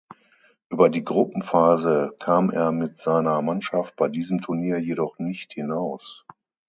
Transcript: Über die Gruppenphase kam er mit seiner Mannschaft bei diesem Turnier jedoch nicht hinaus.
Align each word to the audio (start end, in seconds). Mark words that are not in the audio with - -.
Über 0.69 0.89
die 0.89 1.03
Gruppenphase 1.03 2.15
kam 2.19 2.49
er 2.49 2.71
mit 2.71 2.97
seiner 2.97 3.39
Mannschaft 3.43 3.95
bei 3.97 4.07
diesem 4.07 4.41
Turnier 4.41 4.79
jedoch 4.79 5.19
nicht 5.19 5.53
hinaus. 5.53 6.25